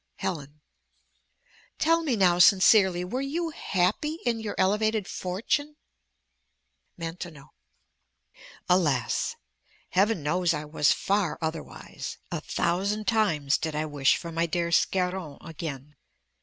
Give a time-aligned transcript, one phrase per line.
[0.15, 0.61] Helen
[1.77, 5.75] Tell me now sincerely, were you happy in your elevated fortune?
[6.97, 7.49] Maintenon
[8.67, 9.35] Alas!
[9.91, 14.71] Heaven knows I was far otherwise: a thousand times did I wish for my dear
[14.71, 15.95] Scarron again.